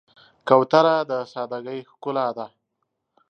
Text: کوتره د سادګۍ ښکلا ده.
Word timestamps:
کوتره 0.47 0.95
د 1.09 1.11
سادګۍ 1.33 1.79
ښکلا 1.91 2.27
ده. 2.37 2.47